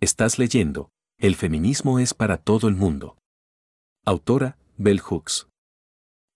[0.00, 3.16] Estás leyendo, El feminismo es para todo el mundo.
[4.04, 5.48] Autora, Bell Hooks.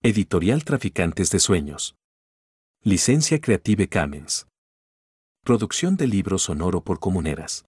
[0.01, 1.95] Editorial Traficantes de Sueños.
[2.83, 4.47] Licencia Creative Commons.
[5.43, 7.65] Producción de libro sonoro por comuneras.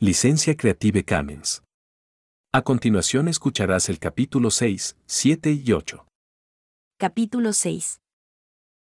[0.00, 1.62] Licencia Creative Commons.
[2.52, 6.04] A continuación escucharás el capítulo 6, 7 y 8.
[6.98, 8.00] Capítulo 6.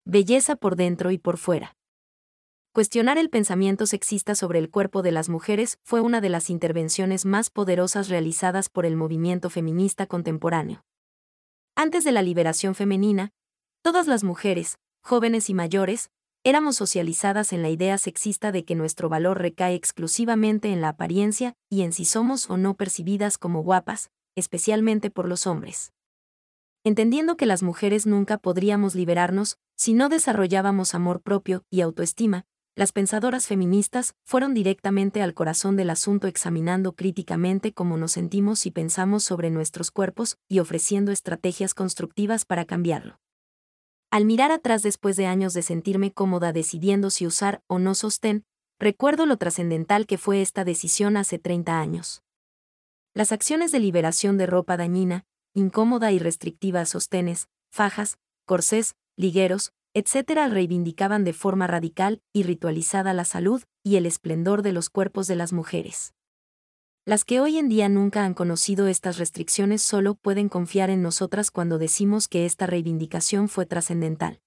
[0.04, 1.77] Belleza por dentro y por fuera.
[2.78, 7.26] Cuestionar el pensamiento sexista sobre el cuerpo de las mujeres fue una de las intervenciones
[7.26, 10.86] más poderosas realizadas por el movimiento feminista contemporáneo.
[11.76, 13.32] Antes de la liberación femenina,
[13.82, 16.12] todas las mujeres, jóvenes y mayores,
[16.44, 21.56] éramos socializadas en la idea sexista de que nuestro valor recae exclusivamente en la apariencia
[21.72, 25.94] y en si somos o no percibidas como guapas, especialmente por los hombres.
[26.84, 32.46] Entendiendo que las mujeres nunca podríamos liberarnos si no desarrollábamos amor propio y autoestima,
[32.78, 38.72] las pensadoras feministas fueron directamente al corazón del asunto examinando críticamente cómo nos sentimos y
[38.72, 43.20] pensamos sobre nuestros cuerpos y ofreciendo estrategias constructivas para cambiarlo.
[44.12, 48.44] Al mirar atrás después de años de sentirme cómoda decidiendo si usar o no sostén,
[48.78, 52.22] recuerdo lo trascendental que fue esta decisión hace 30 años.
[53.16, 55.26] Las acciones de liberación de ropa dañina,
[55.56, 63.14] incómoda y restrictiva a sostenes, fajas, corsés, ligueros, etc., reivindicaban de forma radical y ritualizada
[63.14, 66.14] la salud y el esplendor de los cuerpos de las mujeres.
[67.04, 71.50] Las que hoy en día nunca han conocido estas restricciones solo pueden confiar en nosotras
[71.50, 74.40] cuando decimos que esta reivindicación fue trascendental.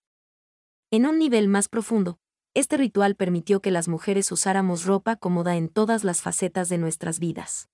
[0.93, 2.21] En un nivel más profundo,
[2.55, 7.19] este ritual permitió que las mujeres usáramos ropa cómoda en todas las facetas de nuestras
[7.19, 7.69] vidas.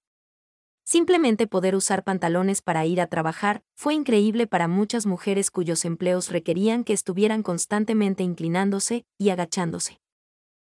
[0.88, 6.30] Simplemente poder usar pantalones para ir a trabajar fue increíble para muchas mujeres cuyos empleos
[6.30, 9.98] requerían que estuvieran constantemente inclinándose y agachándose.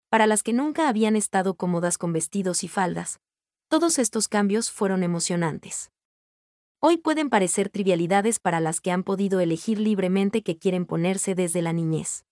[0.09, 3.19] Para las que nunca habían estado cómodas con vestidos y faldas,
[3.69, 5.91] todos estos cambios fueron emocionantes.
[6.79, 11.63] Hoy pueden parecer trivialidades para las que han podido elegir libremente que quieren ponerse desde
[11.63, 12.25] la niñez.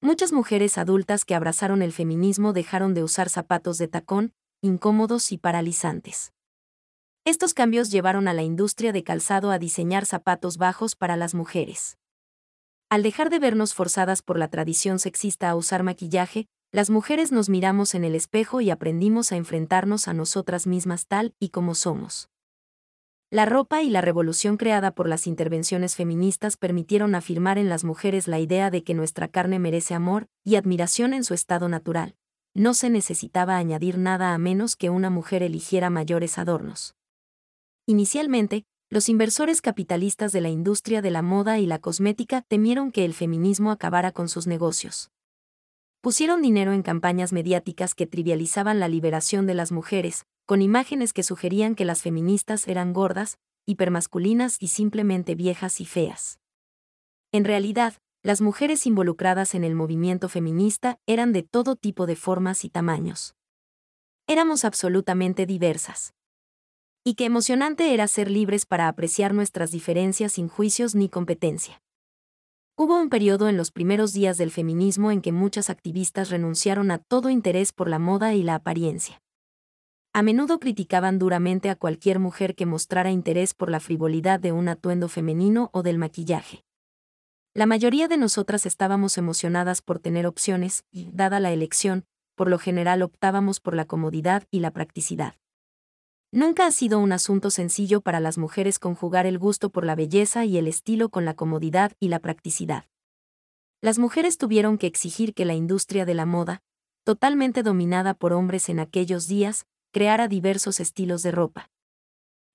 [0.00, 5.38] Muchas mujeres adultas que abrazaron el feminismo dejaron de usar zapatos de tacón, incómodos y
[5.38, 6.32] paralizantes.
[7.26, 11.98] Estos cambios llevaron a la industria de calzado a diseñar zapatos bajos para las mujeres.
[12.88, 17.50] Al dejar de vernos forzadas por la tradición sexista a usar maquillaje, las mujeres nos
[17.50, 22.30] miramos en el espejo y aprendimos a enfrentarnos a nosotras mismas tal y como somos.
[23.28, 28.28] La ropa y la revolución creada por las intervenciones feministas permitieron afirmar en las mujeres
[28.28, 32.16] la idea de que nuestra carne merece amor y admiración en su estado natural.
[32.54, 36.96] No se necesitaba añadir nada a menos que una mujer eligiera mayores adornos.
[37.90, 43.04] Inicialmente, los inversores capitalistas de la industria de la moda y la cosmética temieron que
[43.04, 45.10] el feminismo acabara con sus negocios.
[46.00, 51.24] Pusieron dinero en campañas mediáticas que trivializaban la liberación de las mujeres, con imágenes que
[51.24, 56.38] sugerían que las feministas eran gordas, hipermasculinas y simplemente viejas y feas.
[57.32, 62.64] En realidad, las mujeres involucradas en el movimiento feminista eran de todo tipo de formas
[62.64, 63.34] y tamaños.
[64.28, 66.14] Éramos absolutamente diversas.
[67.10, 71.82] Y qué emocionante era ser libres para apreciar nuestras diferencias sin juicios ni competencia.
[72.76, 76.98] Hubo un periodo en los primeros días del feminismo en que muchas activistas renunciaron a
[76.98, 79.20] todo interés por la moda y la apariencia.
[80.12, 84.68] A menudo criticaban duramente a cualquier mujer que mostrara interés por la frivolidad de un
[84.68, 86.62] atuendo femenino o del maquillaje.
[87.54, 92.04] La mayoría de nosotras estábamos emocionadas por tener opciones y, dada la elección,
[92.36, 95.34] por lo general optábamos por la comodidad y la practicidad.
[96.32, 100.44] Nunca ha sido un asunto sencillo para las mujeres conjugar el gusto por la belleza
[100.44, 102.84] y el estilo con la comodidad y la practicidad.
[103.80, 106.62] Las mujeres tuvieron que exigir que la industria de la moda,
[107.02, 111.68] totalmente dominada por hombres en aquellos días, creara diversos estilos de ropa.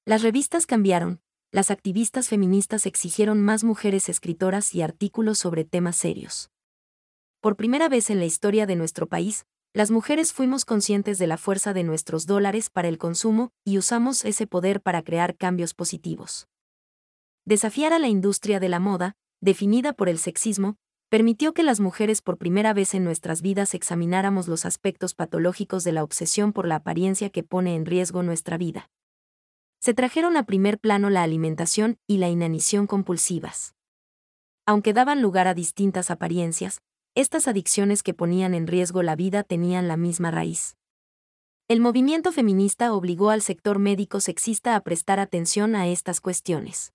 [0.05, 1.19] Las revistas cambiaron,
[1.51, 6.49] las activistas feministas exigieron más mujeres escritoras y artículos sobre temas serios.
[7.41, 11.37] Por primera vez en la historia de nuestro país, las mujeres fuimos conscientes de la
[11.37, 16.47] fuerza de nuestros dólares para el consumo y usamos ese poder para crear cambios positivos.
[17.43, 20.77] Desafiar a la industria de la moda, definida por el sexismo,
[21.09, 25.91] permitió que las mujeres por primera vez en nuestras vidas examináramos los aspectos patológicos de
[25.91, 28.89] la obsesión por la apariencia que pone en riesgo nuestra vida.
[29.81, 33.75] Se trajeron a primer plano la alimentación y la inanición compulsivas.
[34.65, 36.81] Aunque daban lugar a distintas apariencias,
[37.15, 40.75] estas adicciones que ponían en riesgo la vida tenían la misma raíz.
[41.69, 46.93] El movimiento feminista obligó al sector médico sexista a prestar atención a estas cuestiones.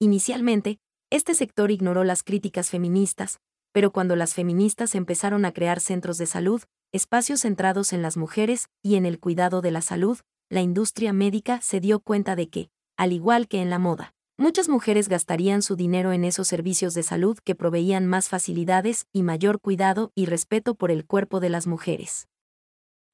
[0.00, 0.80] Inicialmente,
[1.10, 3.38] este sector ignoró las críticas feministas,
[3.72, 6.62] pero cuando las feministas empezaron a crear centros de salud,
[6.92, 10.18] espacios centrados en las mujeres y en el cuidado de la salud,
[10.48, 14.70] la industria médica se dio cuenta de que, al igual que en la moda, muchas
[14.70, 19.60] mujeres gastarían su dinero en esos servicios de salud que proveían más facilidades y mayor
[19.60, 22.26] cuidado y respeto por el cuerpo de las mujeres.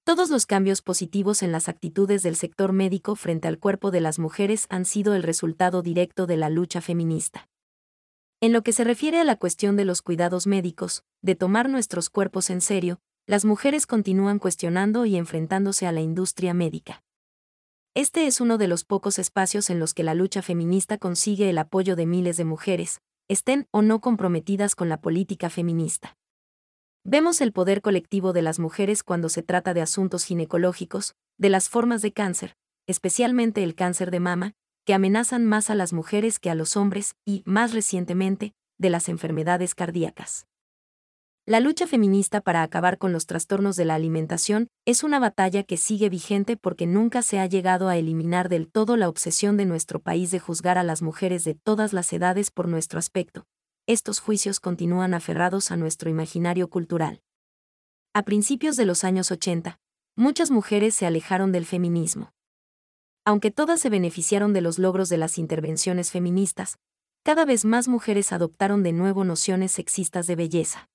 [0.05, 4.21] Todos los cambios positivos en las actitudes del sector médico frente al cuerpo de las
[4.21, 7.49] mujeres han sido el resultado directo de la lucha feminista.
[8.41, 12.09] En lo que se refiere a la cuestión de los cuidados médicos, de tomar nuestros
[12.09, 17.03] cuerpos en serio, las mujeres continúan cuestionando y enfrentándose a la industria médica.
[17.97, 21.57] Este es uno de los pocos espacios en los que la lucha feminista consigue el
[21.57, 26.19] apoyo de miles de mujeres, estén o no comprometidas con la política feminista.
[27.05, 31.71] Vemos el poder colectivo de las mujeres cuando se trata de asuntos ginecológicos, de las
[31.71, 32.55] formas de cáncer,
[32.87, 34.53] especialmente el cáncer de mama,
[34.85, 39.09] que amenazan más a las mujeres que a los hombres y, más recientemente, de las
[39.09, 40.47] enfermedades cardíacas.
[41.49, 45.77] La lucha feminista para acabar con los trastornos de la alimentación es una batalla que
[45.77, 50.01] sigue vigente porque nunca se ha llegado a eliminar del todo la obsesión de nuestro
[50.01, 53.47] país de juzgar a las mujeres de todas las edades por nuestro aspecto.
[53.87, 57.23] Estos juicios continúan aferrados a nuestro imaginario cultural.
[58.13, 59.79] A principios de los años 80,
[60.17, 62.33] muchas mujeres se alejaron del feminismo.
[63.25, 66.81] Aunque todas se beneficiaron de los logros de las intervenciones feministas,
[67.23, 70.89] cada vez más mujeres adoptaron de nuevo nociones sexistas de belleza.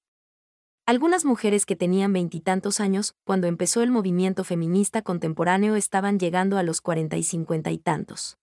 [0.87, 6.63] Algunas mujeres que tenían veintitantos años, cuando empezó el movimiento feminista contemporáneo, estaban llegando a
[6.63, 8.37] los cuarenta y cincuenta y tantos.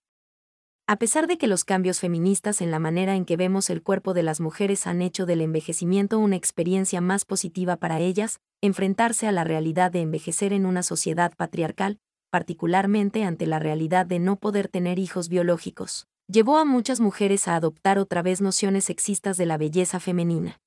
[0.86, 4.14] A pesar de que los cambios feministas en la manera en que vemos el cuerpo
[4.14, 9.32] de las mujeres han hecho del envejecimiento una experiencia más positiva para ellas, enfrentarse a
[9.32, 11.98] la realidad de envejecer en una sociedad patriarcal,
[12.30, 17.56] particularmente ante la realidad de no poder tener hijos biológicos, llevó a muchas mujeres a
[17.56, 20.60] adoptar otra vez nociones sexistas de la belleza femenina.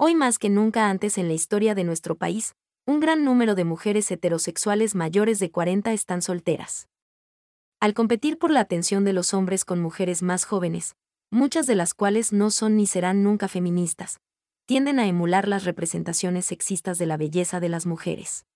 [0.00, 2.54] Hoy más que nunca antes en la historia de nuestro país,
[2.86, 6.86] un gran número de mujeres heterosexuales mayores de 40 están solteras.
[7.80, 10.94] Al competir por la atención de los hombres con mujeres más jóvenes,
[11.32, 14.20] muchas de las cuales no son ni serán nunca feministas,
[14.66, 18.46] tienden a emular las representaciones sexistas de la belleza de las mujeres.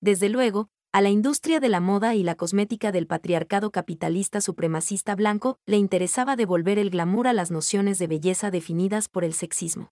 [0.00, 5.16] Desde luego, a la industria de la moda y la cosmética del patriarcado capitalista supremacista
[5.16, 9.90] blanco le interesaba devolver el glamour a las nociones de belleza definidas por el sexismo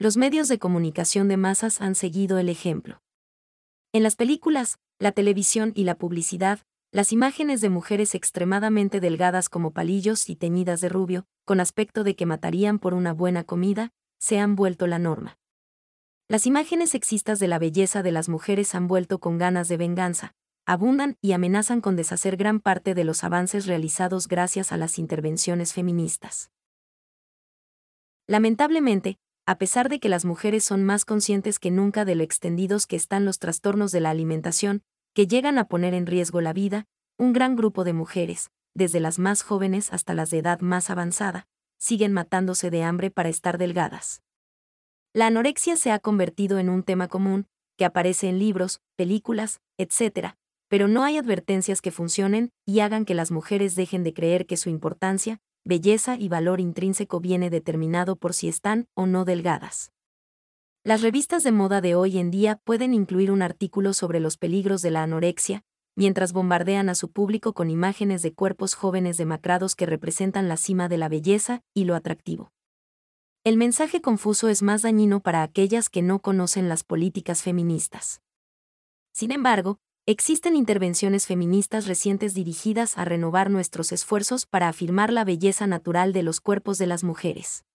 [0.00, 3.02] los medios de comunicación de masas han seguido el ejemplo.
[3.92, 6.60] En las películas, la televisión y la publicidad,
[6.92, 12.14] las imágenes de mujeres extremadamente delgadas como palillos y teñidas de rubio, con aspecto de
[12.14, 13.90] que matarían por una buena comida,
[14.20, 15.36] se han vuelto la norma.
[16.28, 20.34] Las imágenes sexistas de la belleza de las mujeres han vuelto con ganas de venganza,
[20.64, 25.72] abundan y amenazan con deshacer gran parte de los avances realizados gracias a las intervenciones
[25.72, 26.50] feministas.
[28.26, 29.18] Lamentablemente,
[29.48, 32.96] a pesar de que las mujeres son más conscientes que nunca de lo extendidos que
[32.96, 34.82] están los trastornos de la alimentación,
[35.14, 36.84] que llegan a poner en riesgo la vida,
[37.16, 41.46] un gran grupo de mujeres, desde las más jóvenes hasta las de edad más avanzada,
[41.78, 44.20] siguen matándose de hambre para estar delgadas.
[45.14, 47.46] La anorexia se ha convertido en un tema común,
[47.78, 50.34] que aparece en libros, películas, etc.,
[50.68, 54.58] pero no hay advertencias que funcionen y hagan que las mujeres dejen de creer que
[54.58, 59.92] su importancia, belleza y valor intrínseco viene determinado por si están o no delgadas.
[60.84, 64.80] Las revistas de moda de hoy en día pueden incluir un artículo sobre los peligros
[64.80, 65.64] de la anorexia,
[65.96, 70.88] mientras bombardean a su público con imágenes de cuerpos jóvenes demacrados que representan la cima
[70.88, 72.52] de la belleza y lo atractivo.
[73.44, 78.20] El mensaje confuso es más dañino para aquellas que no conocen las políticas feministas.
[79.12, 85.66] Sin embargo, existen intervenciones feministas recientes dirigidas a renovar nuestros esfuerzos para afirmar la belleza
[85.66, 87.66] natural de los cuerpos de las mujeres.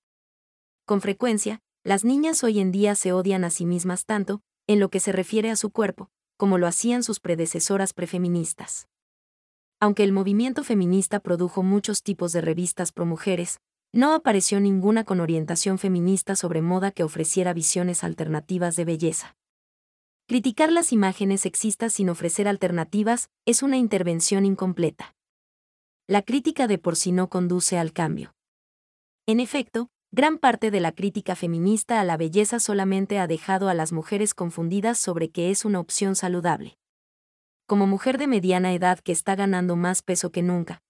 [0.88, 4.90] Con frecuencia, las niñas hoy en día se odian a sí mismas tanto, en lo
[4.90, 8.88] que se refiere a su cuerpo, como lo hacían sus predecesoras prefeministas.
[9.80, 13.60] Aunque el movimiento feminista produjo muchos tipos de revistas pro mujeres,
[13.92, 19.36] no apareció ninguna con orientación feminista sobre moda que ofreciera visiones alternativas de belleza.
[20.26, 25.16] Criticar las imágenes sexistas sin ofrecer alternativas es una intervención incompleta.
[26.08, 28.34] La crítica de por sí no conduce al cambio.
[29.26, 33.74] En efecto, gran parte de la crítica feminista a la belleza solamente ha dejado a
[33.74, 36.78] las mujeres confundidas sobre qué es una opción saludable.
[37.66, 40.82] Como mujer de mediana edad que está ganando más peso que nunca,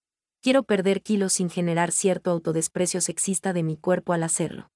[0.42, 4.70] quiero perder kilos sin generar cierto autodesprecio sexista de mi cuerpo al hacerlo.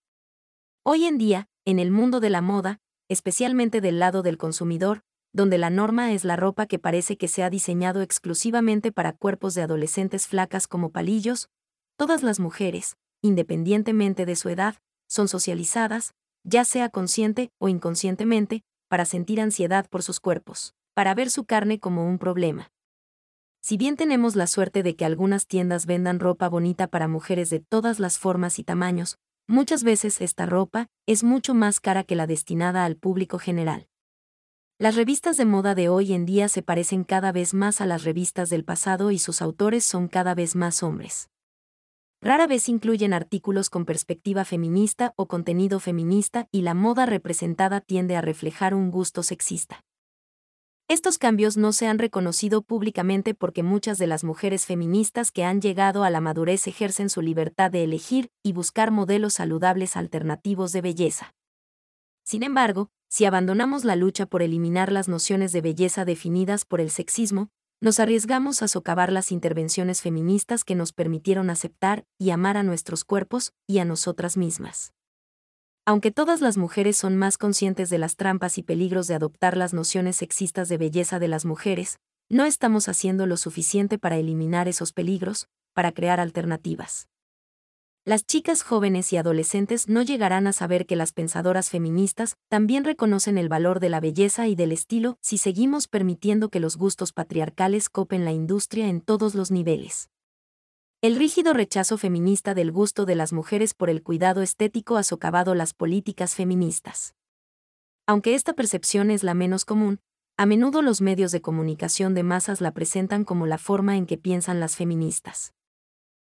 [0.82, 5.58] Hoy en día, en el mundo de la moda, especialmente del lado del consumidor, donde
[5.58, 9.62] la norma es la ropa que parece que se ha diseñado exclusivamente para cuerpos de
[9.62, 11.48] adolescentes flacas como palillos,
[11.96, 19.04] todas las mujeres, independientemente de su edad, son socializadas, ya sea consciente o inconscientemente, para
[19.04, 22.70] sentir ansiedad por sus cuerpos, para ver su carne como un problema.
[23.60, 27.60] Si bien tenemos la suerte de que algunas tiendas vendan ropa bonita para mujeres de
[27.60, 29.18] todas las formas y tamaños,
[29.48, 33.88] muchas veces esta ropa es mucho más cara que la destinada al público general.
[34.78, 38.04] Las revistas de moda de hoy en día se parecen cada vez más a las
[38.04, 41.30] revistas del pasado y sus autores son cada vez más hombres.
[42.20, 48.16] Rara vez incluyen artículos con perspectiva feminista o contenido feminista y la moda representada tiende
[48.16, 49.84] a reflejar un gusto sexista.
[50.90, 55.60] Estos cambios no se han reconocido públicamente porque muchas de las mujeres feministas que han
[55.60, 60.80] llegado a la madurez ejercen su libertad de elegir y buscar modelos saludables alternativos de
[60.80, 61.34] belleza.
[62.24, 66.88] Sin embargo, si abandonamos la lucha por eliminar las nociones de belleza definidas por el
[66.88, 67.50] sexismo,
[67.82, 73.04] nos arriesgamos a socavar las intervenciones feministas que nos permitieron aceptar y amar a nuestros
[73.04, 74.94] cuerpos y a nosotras mismas.
[75.88, 79.72] Aunque todas las mujeres son más conscientes de las trampas y peligros de adoptar las
[79.72, 84.92] nociones sexistas de belleza de las mujeres, no estamos haciendo lo suficiente para eliminar esos
[84.92, 87.08] peligros, para crear alternativas.
[88.04, 93.38] Las chicas jóvenes y adolescentes no llegarán a saber que las pensadoras feministas también reconocen
[93.38, 97.88] el valor de la belleza y del estilo si seguimos permitiendo que los gustos patriarcales
[97.88, 100.10] copen la industria en todos los niveles.
[101.00, 105.54] El rígido rechazo feminista del gusto de las mujeres por el cuidado estético ha socavado
[105.54, 107.14] las políticas feministas.
[108.04, 110.00] Aunque esta percepción es la menos común,
[110.36, 114.18] a menudo los medios de comunicación de masas la presentan como la forma en que
[114.18, 115.54] piensan las feministas.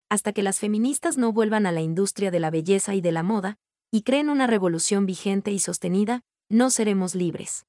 [0.08, 3.24] Hasta que las feministas no vuelvan a la industria de la belleza y de la
[3.24, 3.58] moda,
[3.90, 7.66] y creen una revolución vigente y sostenida, no seremos libres.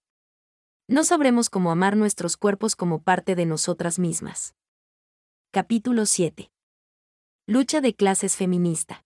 [0.88, 4.54] No sabremos cómo amar nuestros cuerpos como parte de nosotras mismas.
[5.52, 6.53] Capítulo 7.
[7.46, 9.04] Lucha de clases feminista.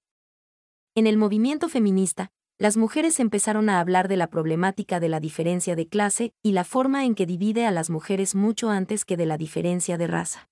[0.93, 2.29] En el movimiento feminista,
[2.59, 6.63] las mujeres empezaron a hablar de la problemática de la diferencia de clase y la
[6.63, 10.49] forma en que divide a las mujeres mucho antes que de la diferencia de raza.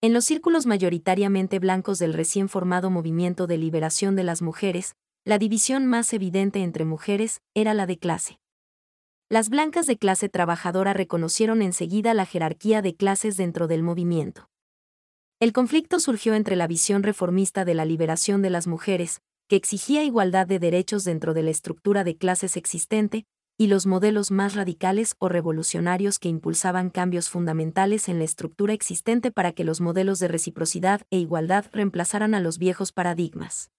[0.00, 5.38] En los círculos mayoritariamente blancos del recién formado movimiento de liberación de las mujeres, la
[5.38, 8.40] división más evidente entre mujeres era la de clase.
[9.28, 14.48] Las blancas de clase trabajadora reconocieron enseguida la jerarquía de clases dentro del movimiento.
[15.40, 20.02] El conflicto surgió entre la visión reformista de la liberación de las mujeres, que exigía
[20.02, 23.24] igualdad de derechos dentro de la estructura de clases existente,
[23.56, 29.30] y los modelos más radicales o revolucionarios que impulsaban cambios fundamentales en la estructura existente
[29.30, 33.70] para que los modelos de reciprocidad e igualdad reemplazaran a los viejos paradigmas.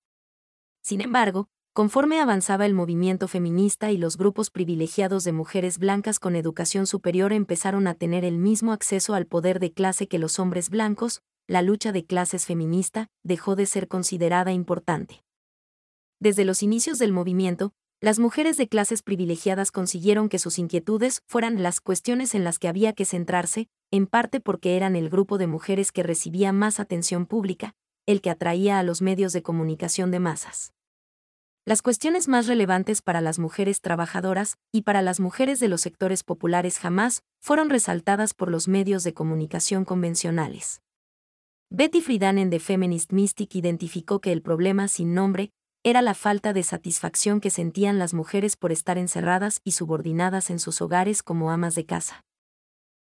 [0.81, 6.37] Sin embargo, conforme avanzaba el movimiento feminista y los grupos privilegiados de mujeres blancas con
[6.37, 10.69] educación superior empezaron a tener el mismo acceso al poder de clase que los hombres
[10.69, 15.23] blancos, la lucha de clases feminista dejó de ser considerada importante.
[16.19, 21.63] Desde los inicios del movimiento, las mujeres de clases privilegiadas consiguieron que sus inquietudes fueran
[21.63, 25.47] las cuestiones en las que había que centrarse, en parte porque eran el grupo de
[25.47, 27.73] mujeres que recibía más atención pública,
[28.05, 30.71] el que atraía a los medios de comunicación de masas.
[31.65, 36.23] Las cuestiones más relevantes para las mujeres trabajadoras y para las mujeres de los sectores
[36.23, 40.83] populares jamás fueron resaltadas por los medios de comunicación convencionales.
[41.71, 45.51] Betty Friedan en The Feminist Mystic identificó que el problema sin nombre
[45.83, 50.57] era la falta de satisfacción que sentían las mujeres por estar encerradas y subordinadas en
[50.57, 52.25] sus hogares como amas de casa.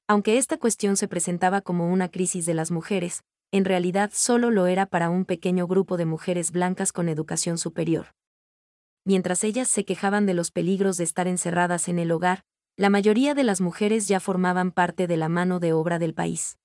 [0.07, 4.67] Aunque esta cuestión se presentaba como una crisis de las mujeres, en realidad solo lo
[4.67, 8.09] era para un pequeño grupo de mujeres blancas con educación superior.
[9.07, 12.45] Mientras ellas se quejaban de los peligros de estar encerradas en el hogar,
[12.76, 16.60] la mayoría de las mujeres ya formaban parte de la mano de obra del país.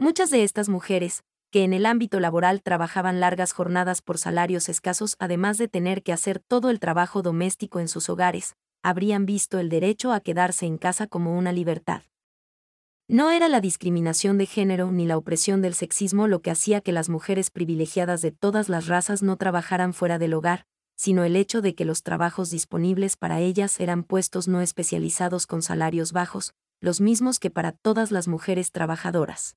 [0.00, 5.16] Muchas de estas mujeres, que en el ámbito laboral trabajaban largas jornadas por salarios escasos
[5.18, 9.68] además de tener que hacer todo el trabajo doméstico en sus hogares, habrían visto el
[9.68, 12.02] derecho a quedarse en casa como una libertad.
[13.08, 16.92] No era la discriminación de género ni la opresión del sexismo lo que hacía que
[16.92, 20.64] las mujeres privilegiadas de todas las razas no trabajaran fuera del hogar,
[20.94, 25.60] sino el hecho de que los trabajos disponibles para ellas eran puestos no especializados con
[25.60, 29.56] salarios bajos, los mismos que para todas las mujeres trabajadoras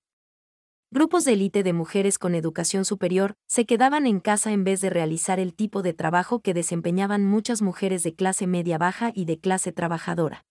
[0.91, 4.89] grupos de élite de mujeres con educación superior se quedaban en casa en vez de
[4.89, 9.39] realizar el tipo de trabajo que desempeñaban muchas mujeres de clase media baja y de
[9.39, 10.43] clase trabajadora.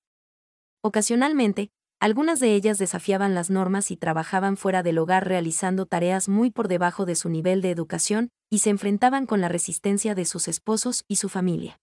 [0.82, 1.70] Ocasionalmente,
[2.00, 6.68] algunas de ellas desafiaban las normas y trabajaban fuera del hogar realizando tareas muy por
[6.68, 11.04] debajo de su nivel de educación, y se enfrentaban con la resistencia de sus esposos
[11.06, 11.78] y su familia.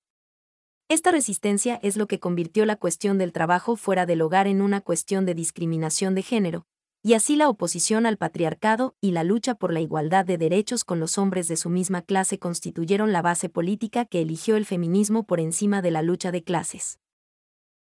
[0.90, 4.82] Esta resistencia es lo que convirtió la cuestión del trabajo fuera del hogar en una
[4.82, 6.66] cuestión de discriminación de género,
[7.04, 11.00] y así la oposición al patriarcado y la lucha por la igualdad de derechos con
[11.00, 15.39] los hombres de su misma clase constituyeron la base política que eligió el feminismo por
[15.39, 17.00] encima de la lucha de clases.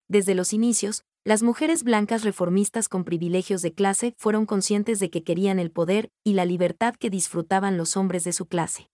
[0.09, 5.23] Desde los inicios, las mujeres blancas reformistas con privilegios de clase fueron conscientes de que
[5.23, 8.89] querían el poder y la libertad que disfrutaban los hombres de su clase.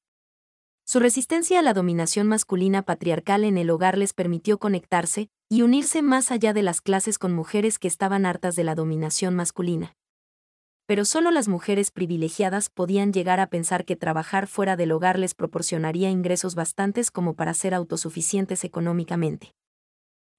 [0.86, 6.02] Su resistencia a la dominación masculina patriarcal en el hogar les permitió conectarse y unirse
[6.02, 9.96] más allá de las clases con mujeres que estaban hartas de la dominación masculina.
[10.86, 15.34] Pero solo las mujeres privilegiadas podían llegar a pensar que trabajar fuera del hogar les
[15.34, 19.54] proporcionaría ingresos bastantes como para ser autosuficientes económicamente.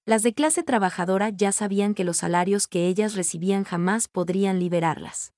[0.05, 5.33] Las de clase trabajadora ya sabían que los salarios que ellas recibían jamás podrían liberarlas.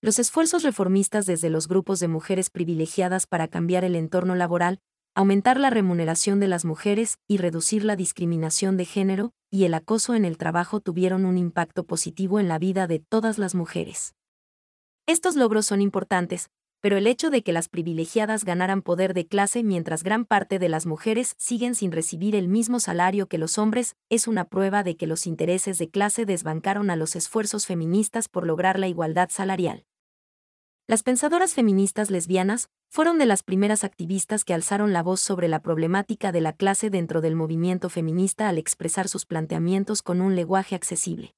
[0.00, 4.80] Los esfuerzos reformistas desde los grupos de mujeres privilegiadas para cambiar el entorno laboral,
[5.16, 10.14] aumentar la remuneración de las mujeres y reducir la discriminación de género y el acoso
[10.14, 14.14] en el trabajo tuvieron un impacto positivo en la vida de todas las mujeres.
[15.06, 16.50] Estos logros son importantes,
[16.82, 20.68] pero el hecho de que las privilegiadas ganaran poder de clase mientras gran parte de
[20.68, 24.98] las mujeres siguen sin recibir el mismo salario que los hombres es una prueba de
[24.98, 29.86] que los intereses de clase desbancaron a los esfuerzos feministas por lograr la igualdad salarial.
[30.88, 35.60] Las pensadoras feministas lesbianas fueron de las primeras activistas que alzaron la voz sobre la
[35.60, 40.76] problemática de la clase dentro del movimiento feminista al expresar sus planteamientos con un lenguaje
[40.76, 41.34] accesible.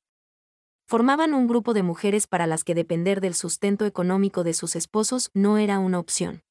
[0.86, 5.30] Formaban un grupo de mujeres para las que depender del sustento económico de sus esposos
[5.32, 6.42] no era una opción.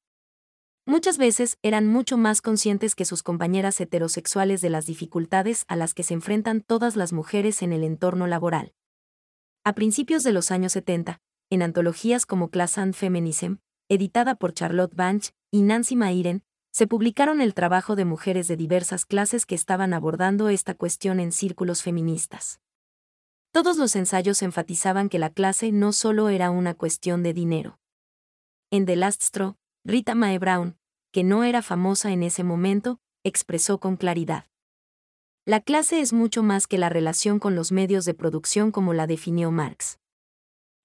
[0.84, 5.94] Muchas veces eran mucho más conscientes que sus compañeras heterosexuales de las dificultades a las
[5.94, 8.72] que se enfrentan todas las mujeres en el entorno laboral.
[9.62, 13.56] A principios de los años 70, en antologías como Class and Feminism,
[13.88, 19.06] editada por Charlotte Banch y Nancy Mairen, se publicaron el trabajo de mujeres de diversas
[19.06, 22.60] clases que estaban abordando esta cuestión en círculos feministas.
[23.50, 27.78] Todos los ensayos enfatizaban que la clase no solo era una cuestión de dinero.
[28.70, 30.76] En The Last Straw, Rita Mae Brown,
[31.10, 34.44] que no era famosa en ese momento, expresó con claridad.
[35.46, 39.06] La clase es mucho más que la relación con los medios de producción como la
[39.06, 39.98] definió Marx.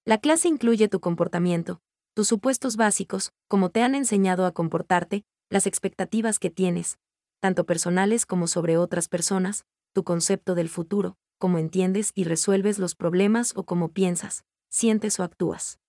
[0.05, 1.79] La clase incluye tu comportamiento,
[2.13, 6.97] tus supuestos básicos, como te han enseñado a comportarte, las expectativas que tienes,
[7.39, 9.63] tanto personales como sobre otras personas,
[9.93, 15.23] tu concepto del futuro, cómo entiendes y resuelves los problemas o cómo piensas, sientes o
[15.23, 15.79] actúas.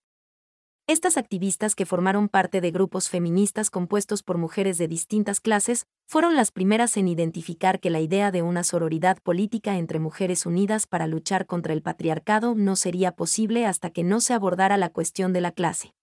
[0.87, 6.37] Estas activistas que formaron parte de grupos feministas compuestos por mujeres de distintas clases, fueron
[6.37, 11.07] las primeras en identificar que la idea de una sororidad política entre mujeres unidas para
[11.07, 15.41] luchar contra el patriarcado no sería posible hasta que no se abordara la cuestión de
[15.41, 15.95] la clase.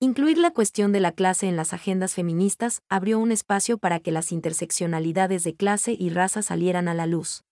[0.00, 4.10] Incluir la cuestión de la clase en las agendas feministas abrió un espacio para que
[4.10, 7.44] las interseccionalidades de clase y raza salieran a la luz.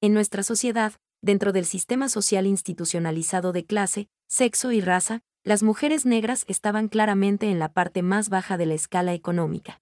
[0.00, 6.04] En nuestra sociedad, dentro del sistema social institucionalizado de clase, sexo y raza, las mujeres
[6.04, 9.80] negras estaban claramente en la parte más baja de la escala económica.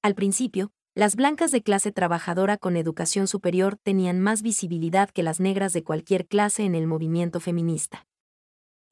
[0.00, 5.40] Al principio, las blancas de clase trabajadora con educación superior tenían más visibilidad que las
[5.40, 8.06] negras de cualquier clase en el movimiento feminista.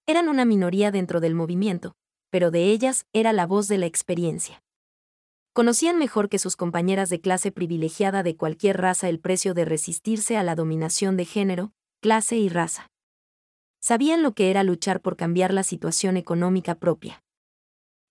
[0.06, 1.94] Eran una minoría dentro del movimiento,
[2.30, 4.62] pero de ellas era la voz de la experiencia.
[5.52, 10.36] Conocían mejor que sus compañeras de clase privilegiada de cualquier raza el precio de resistirse
[10.36, 12.90] a la dominación de género, clase y raza
[13.80, 17.22] sabían lo que era luchar por cambiar la situación económica propia.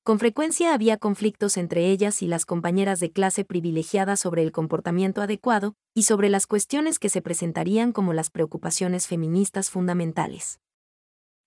[0.04, 5.22] Con frecuencia había conflictos entre ellas y las compañeras de clase privilegiada sobre el comportamiento
[5.22, 10.62] adecuado y sobre las cuestiones que se presentarían como las preocupaciones feministas fundamentales.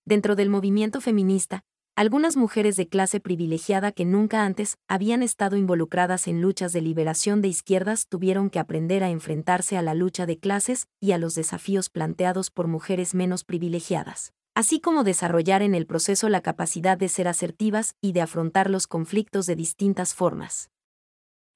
[0.05, 1.63] Dentro del movimiento feminista,
[1.95, 7.41] algunas mujeres de clase privilegiada que nunca antes habían estado involucradas en luchas de liberación
[7.41, 11.35] de izquierdas tuvieron que aprender a enfrentarse a la lucha de clases y a los
[11.35, 17.09] desafíos planteados por mujeres menos privilegiadas, así como desarrollar en el proceso la capacidad de
[17.09, 20.69] ser asertivas y de afrontar los conflictos de distintas formas.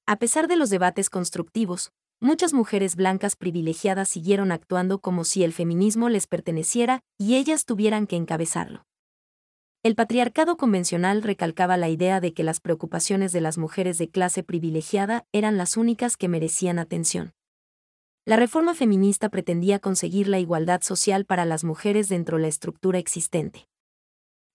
[0.06, 5.54] A pesar de los debates constructivos, muchas mujeres blancas privilegiadas siguieron actuando como si el
[5.54, 8.86] feminismo les perteneciera y ellas tuvieran que encabezarlo.
[9.86, 14.42] El patriarcado convencional recalcaba la idea de que las preocupaciones de las mujeres de clase
[14.42, 17.34] privilegiada eran las únicas que merecían atención.
[18.26, 22.98] La reforma feminista pretendía conseguir la igualdad social para las mujeres dentro de la estructura
[22.98, 23.68] existente.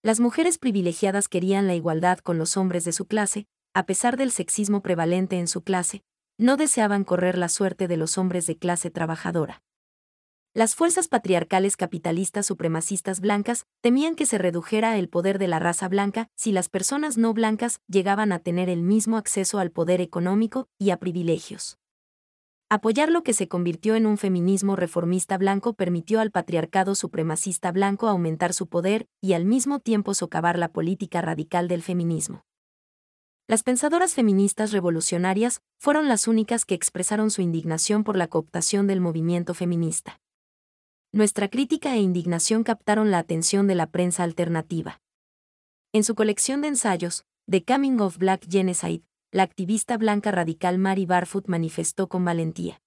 [0.03, 4.33] Las mujeres privilegiadas querían la igualdad con los hombres de su clase, a pesar del
[4.33, 6.03] sexismo prevalente en su clase,
[6.39, 9.63] no deseaban correr la suerte de los hombres de clase trabajadora.
[10.53, 15.89] Las fuerzas patriarcales capitalistas supremacistas blancas temían que se redujera el poder de la raza
[15.89, 20.67] blanca si las personas no blancas llegaban a tener el mismo acceso al poder económico
[20.77, 21.79] y a privilegios.
[22.69, 28.09] Apoyar lo que se convirtió en un feminismo reformista blanco permitió al patriarcado supremacista blanco
[28.09, 32.45] aumentar su poder y al mismo tiempo socavar la política radical del feminismo.
[33.47, 39.01] Las pensadoras feministas revolucionarias fueron las únicas que expresaron su indignación por la cooptación del
[39.01, 40.21] movimiento feminista.
[41.13, 45.01] Nuestra crítica e indignación captaron la atención de la prensa alternativa.
[45.93, 51.07] En su colección de ensayos, The Coming of Black Genocide, la activista blanca radical Mary
[51.07, 52.81] Barfoot manifestó con valentía.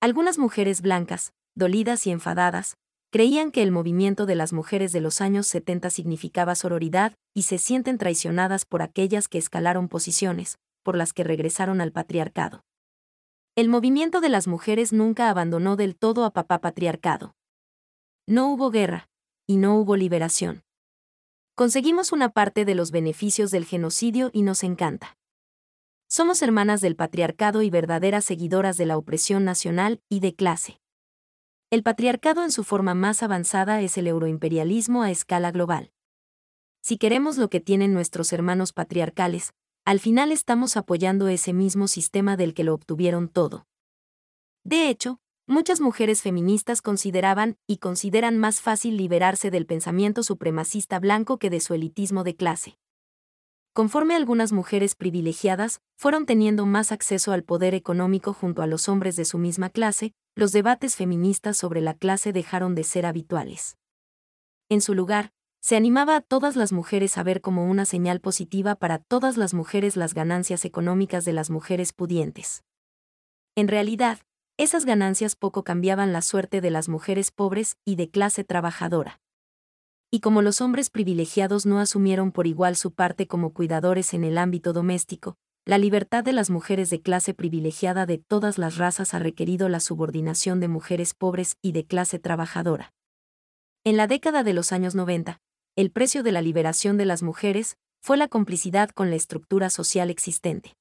[0.00, 2.78] Algunas mujeres blancas, dolidas y enfadadas,
[3.10, 7.58] creían que el movimiento de las mujeres de los años 70 significaba sororidad y se
[7.58, 12.64] sienten traicionadas por aquellas que escalaron posiciones, por las que regresaron al patriarcado.
[13.58, 17.34] El movimiento de las mujeres nunca abandonó del todo a papá patriarcado.
[18.24, 19.08] No hubo guerra,
[19.48, 20.62] y no hubo liberación.
[21.56, 25.18] Conseguimos una parte de los beneficios del genocidio y nos encanta.
[26.06, 30.80] Somos hermanas del patriarcado y verdaderas seguidoras de la opresión nacional y de clase.
[31.68, 35.90] El patriarcado en su forma más avanzada es el euroimperialismo a escala global.
[36.80, 39.52] Si queremos lo que tienen nuestros hermanos patriarcales,
[39.88, 43.66] al final estamos apoyando ese mismo sistema del que lo obtuvieron todo.
[44.62, 51.38] De hecho, muchas mujeres feministas consideraban y consideran más fácil liberarse del pensamiento supremacista blanco
[51.38, 52.78] que de su elitismo de clase.
[53.72, 59.16] Conforme algunas mujeres privilegiadas fueron teniendo más acceso al poder económico junto a los hombres
[59.16, 63.78] de su misma clase, los debates feministas sobre la clase dejaron de ser habituales.
[64.68, 65.32] En su lugar,
[65.68, 69.52] se animaba a todas las mujeres a ver como una señal positiva para todas las
[69.52, 72.64] mujeres las ganancias económicas de las mujeres pudientes.
[73.54, 74.18] En realidad,
[74.56, 79.20] esas ganancias poco cambiaban la suerte de las mujeres pobres y de clase trabajadora.
[80.10, 84.38] Y como los hombres privilegiados no asumieron por igual su parte como cuidadores en el
[84.38, 89.18] ámbito doméstico, la libertad de las mujeres de clase privilegiada de todas las razas ha
[89.18, 92.94] requerido la subordinación de mujeres pobres y de clase trabajadora.
[93.84, 95.42] En la década de los años 90,
[95.78, 100.10] el precio de la liberación de las mujeres fue la complicidad con la estructura social
[100.10, 100.74] existente.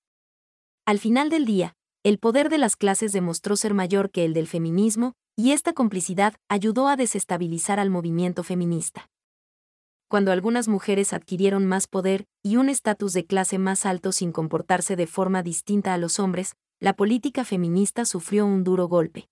[0.88, 4.48] Al final del día, el poder de las clases demostró ser mayor que el del
[4.48, 9.08] feminismo, y esta complicidad ayudó a desestabilizar al movimiento feminista.
[10.08, 14.96] Cuando algunas mujeres adquirieron más poder y un estatus de clase más alto sin comportarse
[14.96, 19.30] de forma distinta a los hombres, la política feminista sufrió un duro golpe.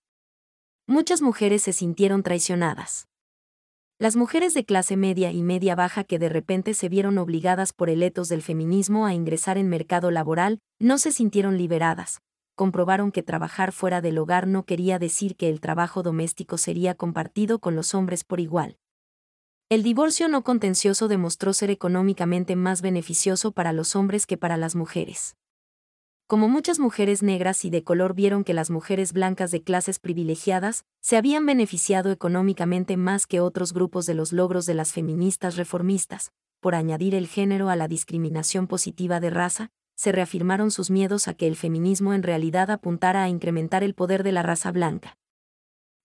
[0.85, 3.07] Muchas mujeres se sintieron traicionadas.
[3.97, 7.89] Las mujeres de clase media y media baja que de repente se vieron obligadas por
[7.89, 12.19] el etos del feminismo a ingresar en mercado laboral, no se sintieron liberadas.
[12.55, 17.59] Comprobaron que trabajar fuera del hogar no quería decir que el trabajo doméstico sería compartido
[17.59, 18.77] con los hombres por igual.
[19.69, 24.75] El divorcio no contencioso demostró ser económicamente más beneficioso para los hombres que para las
[24.75, 25.37] mujeres
[26.27, 30.83] como muchas mujeres negras y de color vieron que las mujeres blancas de clases privilegiadas
[30.99, 36.31] se habían beneficiado económicamente más que otros grupos de los logros de las feministas reformistas,
[36.61, 41.35] por añadir el género a la discriminación positiva de raza, se reafirmaron sus miedos a
[41.35, 45.17] que el feminismo en realidad apuntara a incrementar el poder de la raza blanca.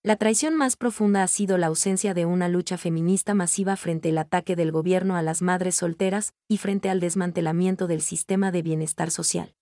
[0.02, 4.18] La traición más profunda ha sido la ausencia de una lucha feminista masiva frente al
[4.18, 9.10] ataque del gobierno a las madres solteras y frente al desmantelamiento del sistema de bienestar
[9.10, 9.54] social.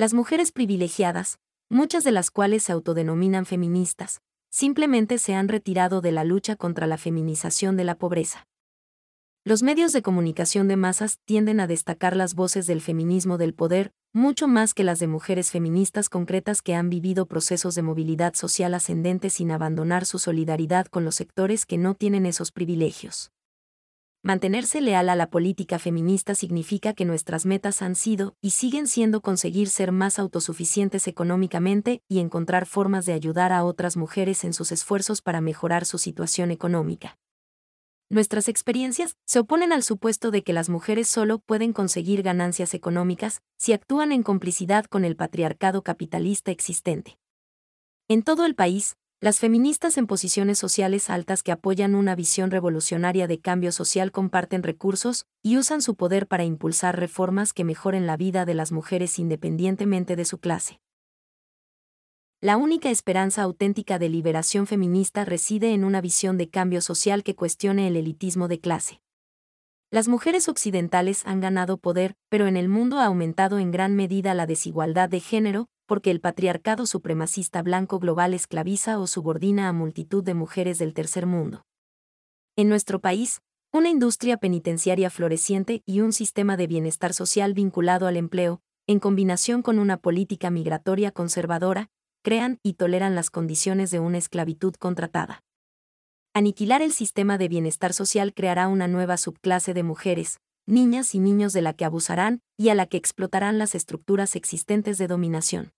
[0.00, 6.10] Las mujeres privilegiadas, muchas de las cuales se autodenominan feministas, simplemente se han retirado de
[6.10, 8.46] la lucha contra la feminización de la pobreza.
[9.44, 13.92] Los medios de comunicación de masas tienden a destacar las voces del feminismo del poder,
[14.14, 18.72] mucho más que las de mujeres feministas concretas que han vivido procesos de movilidad social
[18.72, 23.32] ascendente sin abandonar su solidaridad con los sectores que no tienen esos privilegios.
[24.22, 29.22] Mantenerse leal a la política feminista significa que nuestras metas han sido y siguen siendo
[29.22, 34.72] conseguir ser más autosuficientes económicamente y encontrar formas de ayudar a otras mujeres en sus
[34.72, 37.16] esfuerzos para mejorar su situación económica.
[38.10, 43.40] Nuestras experiencias se oponen al supuesto de que las mujeres solo pueden conseguir ganancias económicas
[43.56, 47.18] si actúan en complicidad con el patriarcado capitalista existente.
[48.06, 53.26] En todo el país, las feministas en posiciones sociales altas que apoyan una visión revolucionaria
[53.26, 58.16] de cambio social comparten recursos y usan su poder para impulsar reformas que mejoren la
[58.16, 60.80] vida de las mujeres independientemente de su clase.
[62.40, 67.36] La única esperanza auténtica de liberación feminista reside en una visión de cambio social que
[67.36, 69.02] cuestione el elitismo de clase.
[69.92, 74.34] Las mujeres occidentales han ganado poder, pero en el mundo ha aumentado en gran medida
[74.34, 80.22] la desigualdad de género, porque el patriarcado supremacista blanco global esclaviza o subordina a multitud
[80.22, 81.64] de mujeres del tercer mundo.
[82.54, 83.40] En nuestro país,
[83.72, 89.60] una industria penitenciaria floreciente y un sistema de bienestar social vinculado al empleo, en combinación
[89.60, 91.90] con una política migratoria conservadora,
[92.22, 95.42] crean y toleran las condiciones de una esclavitud contratada.
[96.32, 101.52] Aniquilar el sistema de bienestar social creará una nueva subclase de mujeres, niñas y niños
[101.52, 105.72] de la que abusarán y a la que explotarán las estructuras existentes de dominación.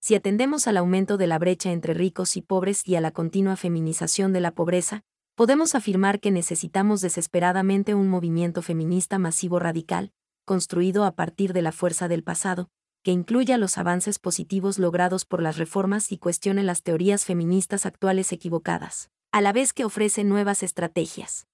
[0.00, 3.54] Si atendemos al aumento de la brecha entre ricos y pobres y a la continua
[3.56, 5.02] feminización de la pobreza,
[5.34, 10.10] podemos afirmar que necesitamos desesperadamente un movimiento feminista masivo radical,
[10.46, 12.70] construido a partir de la fuerza del pasado,
[13.02, 18.32] que incluya los avances positivos logrados por las reformas y cuestione las teorías feministas actuales
[18.32, 21.46] equivocadas, a la vez que ofrece nuevas estrategias.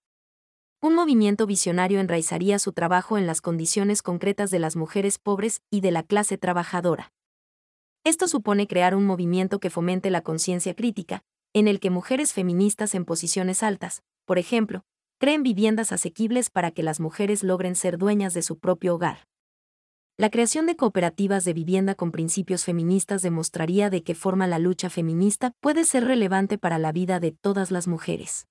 [0.81, 5.83] Un movimiento visionario enraizaría su trabajo en las condiciones concretas de las mujeres pobres y
[5.83, 7.13] de la clase trabajadora.
[8.03, 12.95] Esto supone crear un movimiento que fomente la conciencia crítica, en el que mujeres feministas
[12.95, 14.85] en posiciones altas, por ejemplo,
[15.19, 19.27] creen viviendas asequibles para que las mujeres logren ser dueñas de su propio hogar.
[20.19, 24.89] La creación de cooperativas de vivienda con principios feministas demostraría de qué forma la lucha
[24.89, 28.47] feminista puede ser relevante para la vida de todas las mujeres.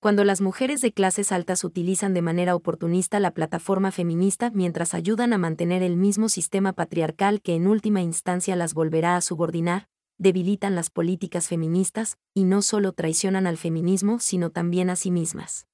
[0.00, 5.32] Cuando las mujeres de clases altas utilizan de manera oportunista la plataforma feminista mientras ayudan
[5.32, 9.86] a mantener el mismo sistema patriarcal que en última instancia las volverá a subordinar,
[10.18, 15.68] debilitan las políticas feministas y no solo traicionan al feminismo, sino también a sí mismas.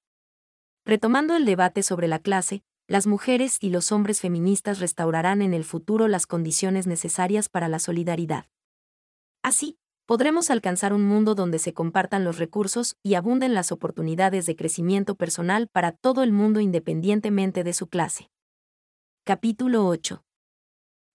[0.85, 5.65] Retomando el debate sobre la clase, las mujeres y los hombres feministas restaurarán en el
[5.65, 8.47] futuro las condiciones necesarias para la solidaridad.
[9.43, 14.57] Así, podremos alcanzar un mundo donde se compartan los recursos y abunden las oportunidades de
[14.57, 18.31] crecimiento personal para todo el mundo independientemente de su clase.
[19.25, 20.25] Capítulo 8.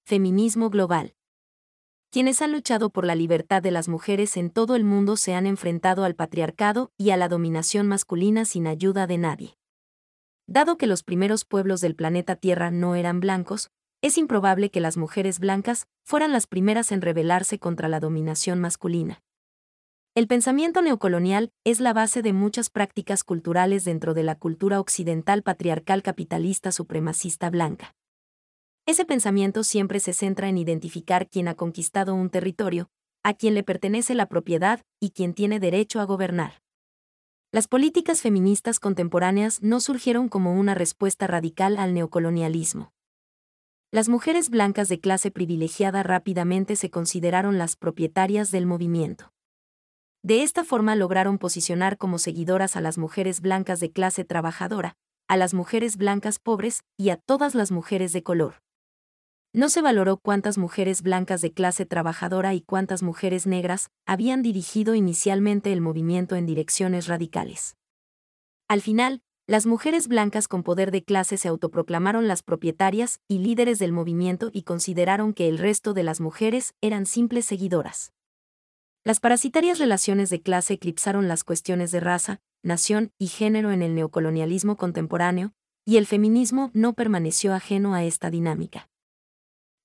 [0.06, 1.14] Feminismo global.
[2.10, 5.46] Quienes han luchado por la libertad de las mujeres en todo el mundo se han
[5.46, 9.57] enfrentado al patriarcado y a la dominación masculina sin ayuda de nadie.
[10.50, 13.70] Dado que los primeros pueblos del planeta Tierra no eran blancos,
[14.02, 19.22] es improbable que las mujeres blancas fueran las primeras en rebelarse contra la dominación masculina.
[20.16, 25.44] El pensamiento neocolonial es la base de muchas prácticas culturales dentro de la cultura occidental
[25.44, 27.94] patriarcal capitalista supremacista blanca.
[28.86, 32.90] Ese pensamiento siempre se centra en identificar quién ha conquistado un territorio,
[33.22, 36.62] a quién le pertenece la propiedad y quién tiene derecho a gobernar.
[37.58, 42.94] Las políticas feministas contemporáneas no surgieron como una respuesta radical al neocolonialismo.
[43.92, 49.34] Las mujeres blancas de clase privilegiada rápidamente se consideraron las propietarias del movimiento.
[50.22, 54.96] De esta forma lograron posicionar como seguidoras a las mujeres blancas de clase trabajadora,
[55.28, 58.62] a las mujeres blancas pobres y a todas las mujeres de color.
[59.54, 64.94] No se valoró cuántas mujeres blancas de clase trabajadora y cuántas mujeres negras habían dirigido
[64.94, 67.76] inicialmente el movimiento en direcciones radicales.
[68.68, 73.80] Al final, las mujeres blancas con poder de clase se autoproclamaron las propietarias y líderes
[73.80, 78.12] del movimiento y consideraron que el resto de las mujeres eran simples seguidoras.
[79.06, 83.96] Las parasitarias relaciones de clase eclipsaron las cuestiones de raza, nación y género en el
[83.96, 85.54] neocolonialismo contemporáneo,
[85.86, 88.90] y el feminismo no permaneció ajeno a esta dinámica.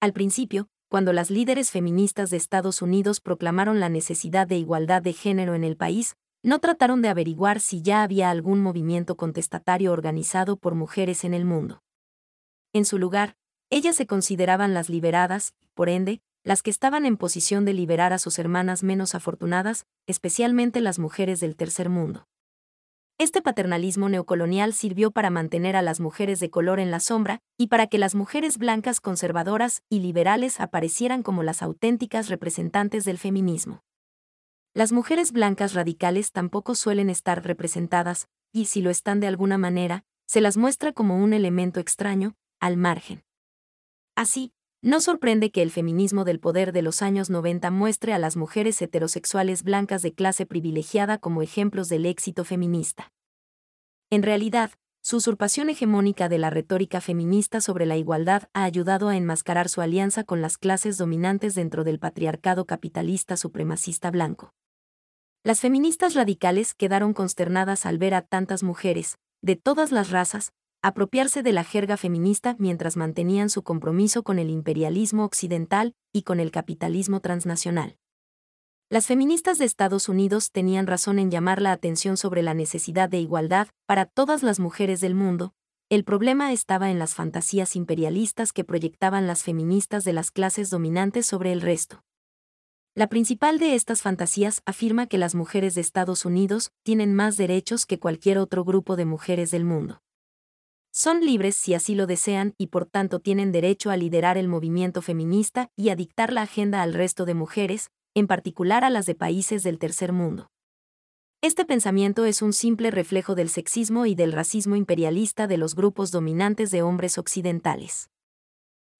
[0.03, 5.12] Al principio, cuando las líderes feministas de Estados Unidos proclamaron la necesidad de igualdad de
[5.12, 10.57] género en el país, no trataron de averiguar si ya había algún movimiento contestatario organizado
[10.57, 11.85] por mujeres en el mundo.
[12.73, 13.37] En su lugar,
[13.71, 18.19] ellas se consideraban las liberadas, por ende, las que estaban en posición de liberar a
[18.19, 22.27] sus hermanas menos afortunadas, especialmente las mujeres del tercer mundo.
[23.23, 27.69] Este paternalismo neocolonial sirvió para mantener a las mujeres de color en la sombra y
[27.69, 33.85] para que las mujeres blancas conservadoras y liberales aparecieran como las auténticas representantes del feminismo.
[34.75, 40.03] Las mujeres blancas radicales tampoco suelen estar representadas, y si lo están de alguna manera,
[40.27, 43.23] se las muestra como un elemento extraño, al margen.
[44.17, 48.37] Así, no sorprende que el feminismo del poder de los años 90 muestre a las
[48.37, 53.12] mujeres heterosexuales blancas de clase privilegiada como ejemplos del éxito feminista.
[54.11, 59.16] En realidad, su usurpación hegemónica de la retórica feminista sobre la igualdad ha ayudado a
[59.16, 64.53] enmascarar su alianza con las clases dominantes dentro del patriarcado capitalista supremacista blanco.
[65.45, 71.42] Las feministas radicales quedaron consternadas al ver a tantas mujeres, de todas las razas, apropiarse
[71.42, 76.51] de la jerga feminista mientras mantenían su compromiso con el imperialismo occidental y con el
[76.51, 77.97] capitalismo transnacional.
[78.90, 83.21] Las feministas de Estados Unidos tenían razón en llamar la atención sobre la necesidad de
[83.21, 85.55] igualdad para todas las mujeres del mundo,
[85.92, 91.27] el problema estaba en las fantasías imperialistas que proyectaban las feministas de las clases dominantes
[91.27, 92.03] sobre el resto.
[92.95, 97.85] La principal de estas fantasías afirma que las mujeres de Estados Unidos tienen más derechos
[97.85, 100.01] que cualquier otro grupo de mujeres del mundo.
[100.94, 105.00] Son libres si así lo desean y por tanto tienen derecho a liderar el movimiento
[105.00, 109.14] feminista y a dictar la agenda al resto de mujeres, en particular a las de
[109.14, 110.50] países del tercer mundo.
[111.40, 116.11] Este pensamiento es un simple reflejo del sexismo y del racismo imperialista de los grupos
[116.11, 118.11] dominantes de hombres occidentales.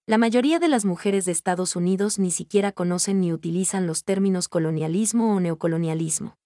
[0.07, 4.49] La mayoría de las mujeres de Estados Unidos ni siquiera conocen ni utilizan los términos
[4.49, 6.37] colonialismo o neocolonialismo.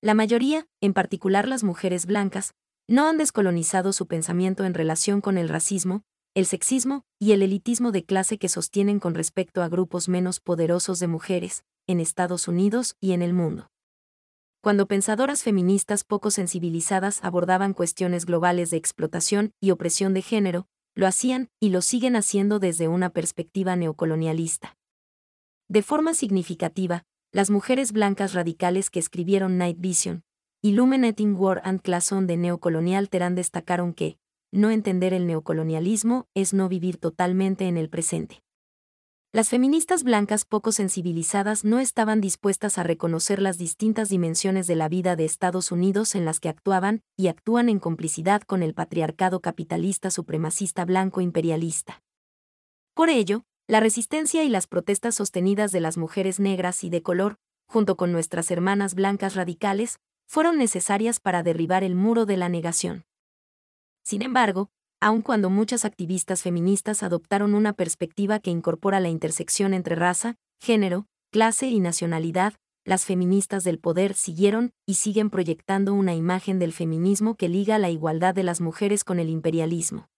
[0.00, 2.54] La mayoría, en particular las mujeres blancas,
[2.86, 6.02] no han descolonizado su pensamiento en relación con el racismo,
[6.34, 10.98] el sexismo y el elitismo de clase que sostienen con respecto a grupos menos poderosos
[10.98, 13.70] de mujeres, en Estados Unidos y en el mundo.
[14.60, 21.06] Cuando pensadoras feministas poco sensibilizadas abordaban cuestiones globales de explotación y opresión de género, lo
[21.06, 24.76] hacían y lo siguen haciendo desde una perspectiva neocolonialista.
[25.68, 30.24] De forma significativa, las mujeres blancas radicales que escribieron Night Vision,
[30.66, 34.16] Illuminating War and Class on de neocolonial Terán destacaron que,
[34.50, 38.42] no entender el neocolonialismo es no vivir totalmente en el presente.
[39.30, 44.88] Las feministas blancas poco sensibilizadas no estaban dispuestas a reconocer las distintas dimensiones de la
[44.88, 49.40] vida de Estados Unidos en las que actuaban y actúan en complicidad con el patriarcado
[49.40, 52.02] capitalista supremacista blanco imperialista.
[52.94, 57.36] Por ello, la resistencia y las protestas sostenidas de las mujeres negras y de color,
[57.66, 63.04] junto con nuestras hermanas blancas radicales, fueron necesarias para derribar el muro de la negación.
[64.02, 69.94] Sin embargo, aun cuando muchas activistas feministas adoptaron una perspectiva que incorpora la intersección entre
[69.96, 76.58] raza, género, clase y nacionalidad, las feministas del poder siguieron y siguen proyectando una imagen
[76.58, 80.08] del feminismo que liga la igualdad de las mujeres con el imperialismo.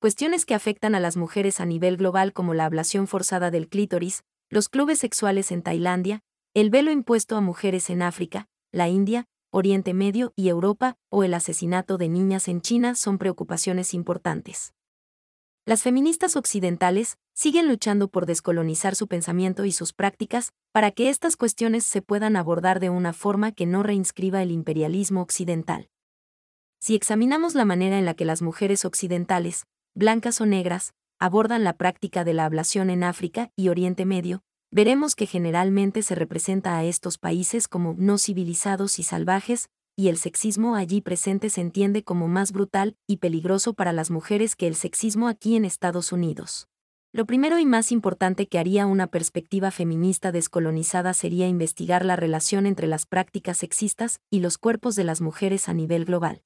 [0.00, 4.22] Cuestiones que afectan a las mujeres a nivel global como la ablación forzada del clítoris,
[4.50, 6.20] los clubes sexuales en Tailandia,
[6.54, 11.32] el velo impuesto a mujeres en África, la India, Oriente Medio y Europa, o el
[11.34, 14.74] asesinato de niñas en China son preocupaciones importantes.
[15.64, 21.36] Las feministas occidentales siguen luchando por descolonizar su pensamiento y sus prácticas para que estas
[21.36, 25.88] cuestiones se puedan abordar de una forma que no reinscriba el imperialismo occidental.
[26.80, 31.74] Si examinamos la manera en la que las mujeres occidentales, blancas o negras, abordan la
[31.74, 34.42] práctica de la ablación en África y Oriente Medio,
[34.74, 40.16] veremos que generalmente se representa a estos países como no civilizados y salvajes, y el
[40.16, 44.74] sexismo allí presente se entiende como más brutal y peligroso para las mujeres que el
[44.74, 46.66] sexismo aquí en Estados Unidos.
[47.12, 52.66] Lo primero y más importante que haría una perspectiva feminista descolonizada sería investigar la relación
[52.66, 56.42] entre las prácticas sexistas y los cuerpos de las mujeres a nivel global.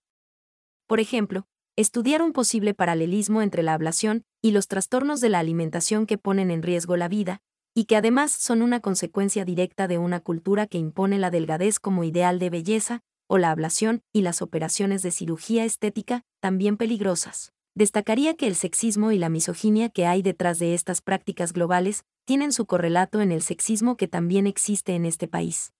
[0.87, 6.05] Por ejemplo, estudiar un posible paralelismo entre la ablación y los trastornos de la alimentación
[6.05, 7.41] que ponen en riesgo la vida,
[7.79, 12.03] y que además son una consecuencia directa de una cultura que impone la delgadez como
[12.03, 17.53] ideal de belleza, o la ablación y las operaciones de cirugía estética, también peligrosas.
[17.77, 22.51] Destacaría que el sexismo y la misoginia que hay detrás de estas prácticas globales tienen
[22.51, 25.73] su correlato en el sexismo que también existe en este país.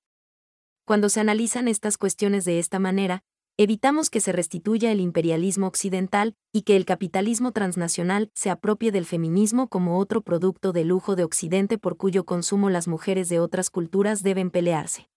[0.85, 3.25] Cuando se analizan estas cuestiones de esta manera,
[3.61, 9.05] evitamos que se restituya el imperialismo occidental y que el capitalismo transnacional se apropie del
[9.05, 13.71] feminismo como otro producto de lujo de Occidente por cuyo consumo las mujeres de otras
[13.71, 15.09] culturas deben pelearse.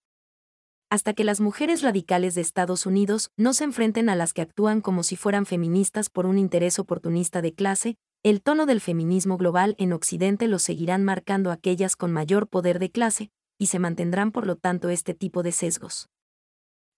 [0.90, 4.80] Hasta que las mujeres radicales de Estados Unidos no se enfrenten a las que actúan
[4.80, 9.76] como si fueran feministas por un interés oportunista de clase, el tono del feminismo global
[9.78, 14.48] en Occidente lo seguirán marcando aquellas con mayor poder de clase, y se mantendrán por
[14.48, 16.08] lo tanto este tipo de sesgos.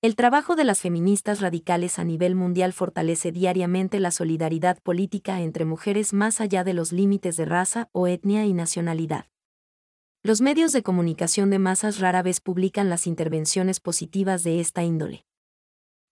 [0.04, 5.64] El trabajo de las feministas radicales a nivel mundial fortalece diariamente la solidaridad política entre
[5.64, 9.30] mujeres más allá de los límites de raza o etnia y nacionalidad.
[10.22, 15.24] Los medios de comunicación de masas rara vez publican las intervenciones positivas de esta índole.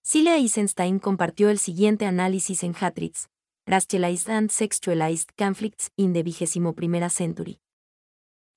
[0.03, 3.29] Celia Eisenstein compartió el siguiente análisis en Hatritz,
[3.67, 7.61] Racialized and Sexualized Conflicts in the XXI Century.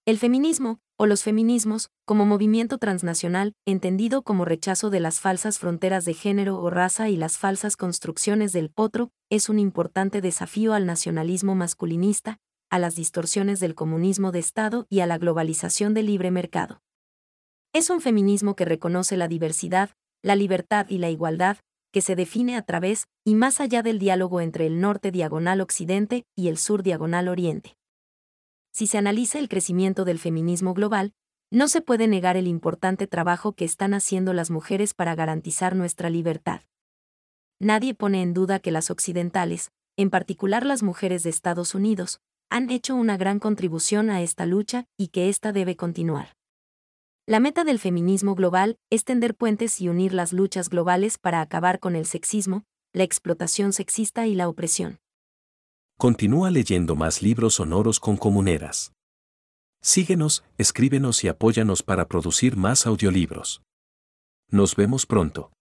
[0.05, 6.05] El feminismo, o los feminismos, como movimiento transnacional, entendido como rechazo de las falsas fronteras
[6.05, 10.85] de género o raza y las falsas construcciones del otro, es un importante desafío al
[10.85, 12.37] nacionalismo masculinista,
[12.69, 16.81] a las distorsiones del comunismo de Estado y a la globalización del libre mercado.
[17.73, 19.89] Es un feminismo que reconoce la diversidad,
[20.23, 21.57] la libertad y la igualdad,
[21.91, 26.23] que se define a través y más allá del diálogo entre el norte diagonal occidente
[26.35, 27.75] y el sur diagonal oriente
[28.75, 31.13] si se analiza el crecimiento del feminismo global,
[31.49, 36.09] no se puede negar el importante trabajo que están haciendo las mujeres para garantizar nuestra
[36.09, 36.59] libertad.
[37.57, 42.19] Nadie pone en duda que las occidentales, en particular las mujeres de Estados Unidos,
[42.49, 46.35] han hecho una gran contribución a esta lucha y que ésta debe continuar.
[47.25, 51.79] La meta del feminismo global es tender puentes y unir las luchas globales para acabar
[51.79, 54.99] con el sexismo, la explotación sexista y la opresión.
[55.97, 58.91] Continúa leyendo más libros sonoros con comuneras.
[59.81, 63.61] Síguenos, escríbenos y apóyanos para producir más audiolibros.
[64.51, 65.54] Nos vemos pronto.